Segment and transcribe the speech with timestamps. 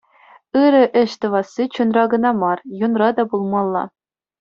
[0.63, 3.83] Ырӑ ӗҫ тӑвасси чунра кӑна мар, юнра та пулмалла.